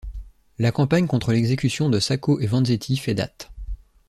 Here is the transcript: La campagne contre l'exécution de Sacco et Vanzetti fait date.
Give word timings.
La 0.57 0.71
campagne 0.71 1.05
contre 1.05 1.31
l'exécution 1.31 1.87
de 1.87 1.99
Sacco 1.99 2.39
et 2.39 2.47
Vanzetti 2.47 2.97
fait 2.97 3.13
date. 3.13 3.51